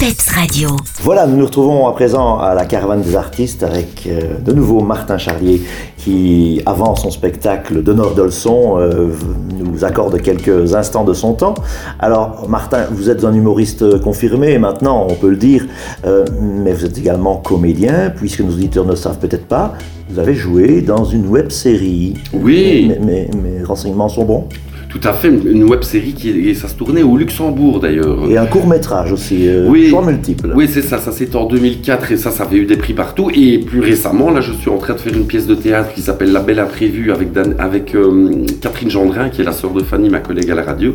[0.00, 0.70] Peps Radio.
[1.02, 4.80] Voilà, nous nous retrouvons à présent à la caravane des artistes avec euh, de nouveau
[4.80, 5.60] Martin Charlier
[5.98, 9.10] qui, avant son spectacle d'honneur de leçon, euh,
[9.58, 11.52] nous accorde quelques instants de son temps.
[11.98, 15.66] Alors, Martin, vous êtes un humoriste confirmé maintenant, on peut le dire,
[16.06, 19.74] euh, mais vous êtes également comédien, puisque nos auditeurs ne savent peut-être pas.
[20.08, 22.14] Vous avez joué dans une web série.
[22.32, 22.90] Oui.
[23.02, 23.28] Mes
[23.64, 24.48] renseignements sont bons.
[24.90, 28.28] Tout à fait, une web série qui et ça se tournait au Luxembourg d'ailleurs.
[28.28, 29.88] Et un court métrage aussi, euh, Oui.
[29.88, 30.52] choix multiples.
[30.56, 33.30] Oui, c'est ça, ça c'était en 2004 et ça, ça avait eu des prix partout.
[33.32, 36.00] Et plus récemment, là, je suis en train de faire une pièce de théâtre qui
[36.02, 39.80] s'appelle La Belle Imprévue avec, Dan- avec euh, Catherine Gendrin, qui est la sœur de
[39.84, 40.92] Fanny, ma collègue à la radio.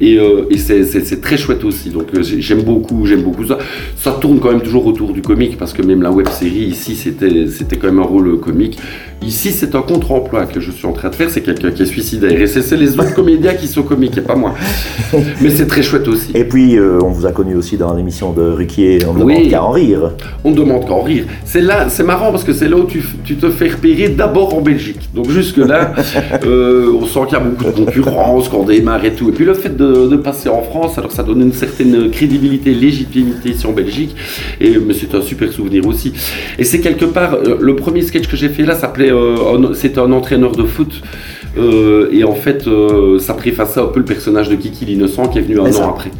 [0.00, 1.90] Et, euh, et c'est- c'est très chouette aussi.
[1.90, 3.58] Donc euh, j'ai- j'aime beaucoup, j'aime beaucoup ça.
[3.96, 6.96] Ça tourne quand même toujours autour du comique parce que même la web série ici,
[6.96, 8.78] c'était c'était quand même un rôle comique.
[9.26, 11.28] Ici, c'est un contre-emploi que je suis en train de faire.
[11.28, 12.40] C'est quelqu'un qui est suicidaire.
[12.40, 14.54] Et c'est c'est les autres comédiens qui sont comiques et pas moi.
[15.40, 16.30] Mais c'est très chouette aussi.
[16.34, 19.34] Et puis, euh, on vous a connu aussi dans l'émission de Ruquier, on ne Oui.
[19.34, 20.10] demande qu'à en rire.
[20.44, 21.24] On ne demande qu'à en rire.
[21.44, 24.54] C'est là, c'est marrant parce que c'est là où tu, tu te fais repérer d'abord
[24.54, 25.08] en Belgique.
[25.14, 25.92] Donc jusque là,
[26.46, 29.28] euh, on sent qu'il y a beaucoup de concurrence, qu'on démarre et tout.
[29.30, 32.72] Et puis le fait de, de passer en France, alors ça donne une certaine crédibilité,
[32.72, 34.14] légitimité ici en Belgique.
[34.60, 36.12] Et mais c'est un super souvenir aussi.
[36.58, 40.00] Et c'est quelque part euh, le premier sketch que j'ai fait là s'appelait, euh, c'était
[40.00, 41.02] un entraîneur de foot.
[41.56, 45.38] Euh, et en fait, euh, ça préfaçait un peu le personnage de Kiki l'innocent qui
[45.38, 46.10] est venu un an après.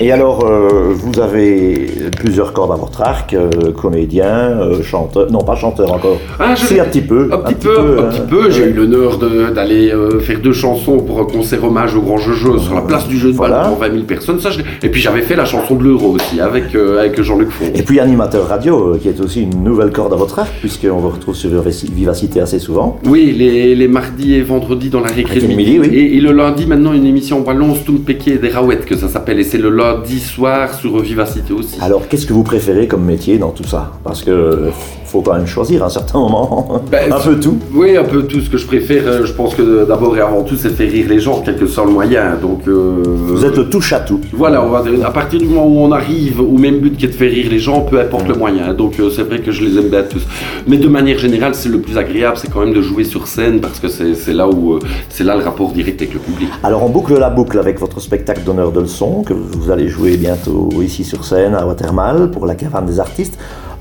[0.00, 4.26] Et alors, euh, vous avez plusieurs cordes à votre arc, euh, comédien,
[4.60, 7.28] euh, chanteur, non pas chanteur encore, Ah, je- si un petit peu.
[7.32, 8.08] Un petit peu, un hein.
[8.12, 8.48] petit peu.
[8.50, 12.58] J'ai eu l'honneur d'aller euh, faire deux chansons pour un concert hommage au Grand Jojo
[12.58, 13.56] sur la place du jeu de Voilà.
[13.62, 14.38] balle devant 20 000 personnes.
[14.38, 17.64] Ça, je et puis j'avais fait la chanson de l'euro aussi avec, avec Jean-Luc Font.
[17.74, 21.08] Et puis animateur radio, qui est aussi une nouvelle corde à votre arc, puisqu'on vous
[21.08, 21.50] retrouve sur
[21.92, 23.00] Vivacité assez souvent.
[23.04, 25.56] Oui, les, les mardis et vendredis dans la récré de midi.
[25.56, 25.88] midi, oui.
[25.92, 29.08] et, et le lundi, maintenant, une émission ballon, Stum Péquet et des Raouettes, que ça
[29.08, 29.40] s'appelle.
[29.40, 29.87] Et c'est le lundi
[30.20, 31.78] soir sur Vivacité aussi.
[31.80, 33.92] Alors, qu'est-ce que vous préférez comme métier dans tout ça?
[34.04, 34.70] Parce que euh,
[35.08, 36.82] faut quand même choisir à un certain moment.
[36.90, 37.58] Ben, un peu tout.
[37.74, 39.02] Oui, un peu tout ce que je préfère.
[39.06, 41.66] euh, Je pense que d'abord et avant tout, c'est faire rire les gens, quel que
[41.66, 42.36] soit le moyen.
[42.40, 44.20] Donc, euh, Vous êtes le touche à tout.
[44.32, 47.04] Voilà, on va dire, à partir du moment où on arrive au même but qui
[47.04, 48.72] est de faire rire les gens, peu importe le moyen.
[48.74, 50.22] Donc euh, c'est vrai que je les aime bien tous.
[50.66, 53.60] Mais de manière générale, c'est le plus agréable, c'est quand même de jouer sur scène
[53.60, 56.48] parce que c'est là où euh, c'est là le rapport direct avec le public.
[56.62, 60.16] Alors on boucle la boucle avec votre spectacle d'honneur de leçon que vous allez jouer
[60.16, 63.38] bientôt ici sur scène à Watermal pour la caravane des artistes.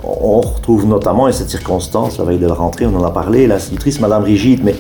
[0.10, 3.46] On retrouve notamment, et cette circonstance, la veille de la rentrée, on en a parlé,
[3.46, 4.76] l'institutrice Madame Rigide, mais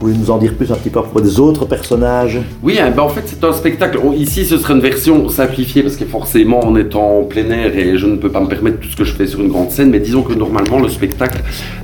[0.00, 2.40] pouvez nous en dire plus un petit peu à propos des autres personnages?
[2.62, 4.00] Oui, hein, ben en fait c'est un spectacle.
[4.16, 7.98] Ici ce serait une version simplifiée parce que forcément on est en plein air et
[7.98, 9.90] je ne peux pas me permettre tout ce que je fais sur une grande scène.
[9.90, 11.42] Mais disons que normalement le spectacle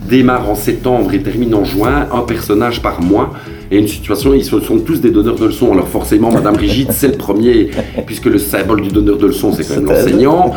[0.08, 3.32] démarre en septembre et termine en juin, un personnage par mois.
[3.68, 5.72] Et une situation, ils sont tous des donneurs de leçons.
[5.72, 7.70] Alors forcément, Madame Rigide, c'est le premier,
[8.06, 10.52] puisque le symbole du donneur de leçons, c'est quand même l'enseignant.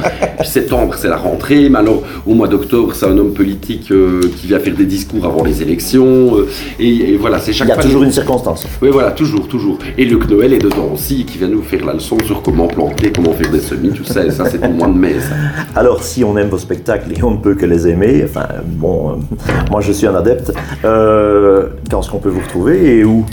[0.46, 1.70] Septembre, c'est la rentrée.
[1.70, 5.26] Mais alors, au mois d'octobre, c'est un homme politique euh, qui vient faire des discours
[5.26, 6.38] avant les élections.
[6.38, 6.48] euh,
[6.80, 8.68] et, et voilà, c'est chaque Il y a toujours une circonstance.
[8.80, 9.80] oui, voilà, toujours, toujours.
[9.98, 13.12] Et Luc Noël est dedans aussi, qui vient nous faire la leçon sur comment planter,
[13.12, 14.24] comment faire des semis, tout ça.
[14.24, 15.36] Et ça, c'est au mois de mai, ça.
[15.80, 19.10] Alors, si on aime vos spectacles et on ne peut que les aimer, enfin, bon,
[19.10, 19.14] euh,
[19.70, 20.52] moi je suis un adepte,
[20.84, 23.26] euh, quand est-ce qu'on peut vous retrouver et où?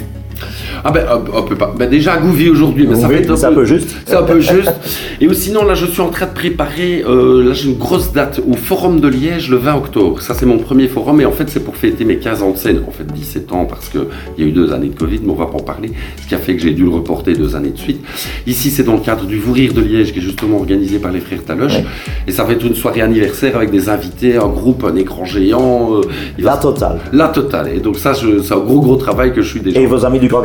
[0.85, 1.75] Ah ben, hop, hop, pas.
[1.79, 3.97] Ben, déjà à Gouvy aujourd'hui, mais ça Oui, être un c'est un peu juste.
[4.07, 4.73] C'est un peu juste.
[5.21, 8.41] Et sinon, là, je suis en train de préparer, euh, là, j'ai une grosse date
[8.49, 10.21] au Forum de Liège le 20 octobre.
[10.21, 12.57] Ça, c'est mon premier forum, et en fait, c'est pour fêter mes 15 ans de
[12.57, 12.81] scène.
[12.87, 14.01] En fait, 17 ans, parce qu'il
[14.39, 15.91] y a eu deux années de Covid, mais on va pas en parler.
[16.23, 18.01] Ce qui a fait que j'ai dû le reporter deux années de suite.
[18.47, 21.21] Ici, c'est dans le cadre du Vourir de Liège, qui est justement organisé par les
[21.21, 21.75] frères Taloche.
[21.77, 21.85] Ouais.
[22.29, 25.95] Et ça va être une soirée anniversaire avec des invités, un groupe, un écran géant.
[25.97, 26.01] euh,
[26.39, 26.99] va- La totale.
[27.13, 27.71] La totale.
[27.75, 29.81] Et donc, ça, c'est un gros, gros travail que je suis déjà.
[29.81, 30.43] Et vos amis du Grand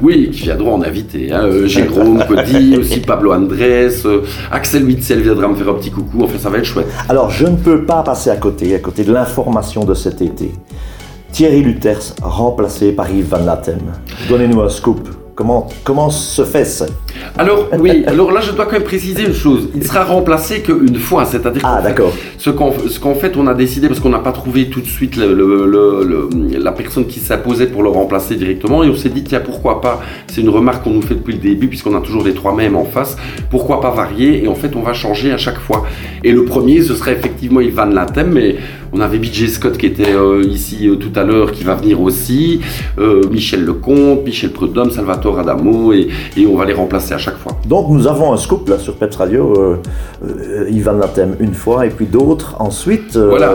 [0.00, 1.32] Oui, qui viendront en invité.
[1.32, 1.42] hein.
[1.44, 6.22] Euh, Jérôme Cody, aussi Pablo Andrés, euh, Axel Witzel viendra me faire un petit coucou.
[6.24, 6.86] Enfin, ça va être chouette.
[7.08, 10.52] Alors, je ne peux pas passer à côté, à côté de l'information de cet été.
[11.32, 13.78] Thierry Luters, remplacé par Yves Van Latem.
[14.28, 15.08] Donnez-nous un scoop.
[15.34, 16.86] Comment, comment se fait ça
[17.38, 19.68] Alors, oui, alors là, je dois quand même préciser une chose.
[19.74, 22.12] Il sera remplacé qu'une fois, c'est-à-dire Ah, d'accord.
[22.36, 24.86] ce qu'en ce qu'en fait, on a décidé, parce qu'on n'a pas trouvé tout de
[24.86, 28.96] suite le- le- le- le- la personne qui s'imposait pour le remplacer directement, et on
[28.96, 31.96] s'est dit, tiens, pourquoi pas, c'est une remarque qu'on nous fait depuis le début, puisqu'on
[31.96, 33.16] a toujours les trois mêmes en face,
[33.50, 35.84] pourquoi pas varier, et en fait, on va changer à chaque fois.
[36.22, 38.56] Et le premier, ce serait effectivement Ivan Latem, mais
[38.92, 42.00] on avait BJ Scott qui était euh, ici euh, tout à l'heure, qui va venir
[42.00, 42.60] aussi,
[42.98, 47.38] euh, Michel Lecomte, Michel Prudhomme, Salvatore Adamo, et, et on va les remplacer à chaque
[47.38, 47.52] fois.
[47.66, 49.54] Donc, nous avons un scoop là sur Peps Radio.
[49.56, 49.76] Euh,
[50.26, 53.16] euh, Van Latem une fois et puis d'autres ensuite.
[53.16, 53.52] euh, Voilà.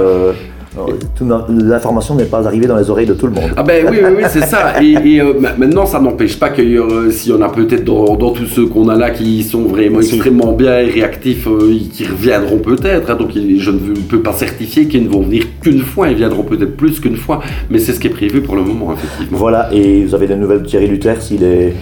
[1.49, 3.51] L'information n'est pas arrivée dans les oreilles de tout le monde.
[3.55, 4.81] Ah ben oui, oui, c'est ça.
[4.81, 8.45] Et, euh, maintenant, ça n'empêche pas y, euh, s'il y en a peut-être dans, tous
[8.45, 13.11] ceux qu'on a là qui sont vraiment extrêmement bien et réactifs, euh, qui reviendront peut-être.
[13.11, 13.15] Hein.
[13.15, 13.77] donc je ne
[14.09, 16.09] peux pas certifier qu'ils ne vont venir qu'une fois.
[16.09, 17.41] Ils viendront peut-être plus qu'une fois.
[17.69, 19.37] Mais c'est ce qui est prévu pour le moment, effectivement.
[19.37, 19.69] Voilà.
[19.73, 21.73] Et vous avez des nouvelles de Thierry Luther s'il est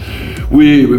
[0.53, 0.97] oui, oui,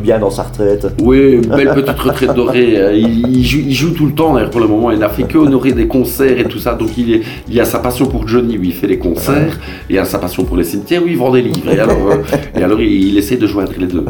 [0.00, 0.86] bien dans sa retraite.
[1.02, 2.96] Oui, belle petite retraite dorée.
[2.96, 4.90] Il, joue, tout le temps d'ailleurs pour le moment.
[4.90, 6.74] Il n'a fait que honorer des concerts et tout ça.
[6.74, 9.58] Donc il, est, il a sa passion pour Johnny, où il fait les concerts.
[9.88, 11.70] Il a sa passion pour les cimetières, où il vend des livres.
[11.70, 14.04] Et alors, euh, et alors il, essaie de joindre les deux.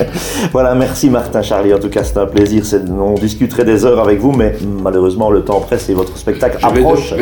[0.52, 1.74] voilà, merci Martin Charlie.
[1.74, 2.64] En tout cas, c'est un plaisir.
[2.88, 7.14] On discuterait des heures avec vous, mais malheureusement, le temps presse et votre spectacle approche.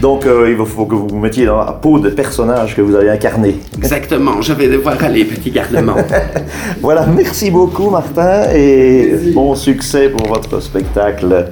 [0.00, 2.94] Donc euh, il faut que vous vous mettiez dans la peau des personnages que vous
[2.94, 3.56] avez incarnés.
[3.76, 5.94] Exactement, je vais devoir aller, petit gardement.
[6.80, 11.46] voilà, merci beaucoup Martin et bon succès pour votre spectacle.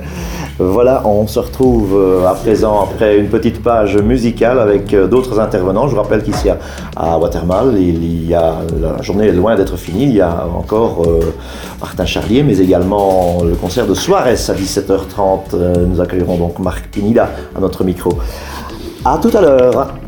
[0.58, 5.38] Voilà, on se retrouve euh, à présent après une petite page musicale avec euh, d'autres
[5.38, 5.86] intervenants.
[5.86, 6.48] Je vous rappelle qu'ici
[6.96, 10.04] à Watermal, il y a, la journée est loin d'être finie.
[10.04, 11.34] Il y a encore euh,
[11.78, 15.84] Martin Charlier, mais également le concert de Suarez à 17h30.
[15.86, 18.14] Nous accueillerons donc Marc Pinida à notre micro.
[19.04, 20.05] À tout à l'heure.